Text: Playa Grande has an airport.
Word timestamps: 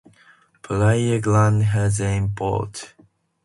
Playa 0.63 1.19
Grande 1.19 1.61
has 1.61 1.99
an 1.99 2.07
airport. 2.07 2.95